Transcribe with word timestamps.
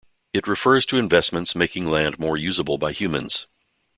It 0.33 0.47
refers 0.47 0.87
to 0.87 0.97
investments 0.97 1.53
making 1.53 1.85
land 1.85 2.17
more 2.17 2.35
usable 2.35 2.79
by 2.79 2.91
humans. 2.91 3.45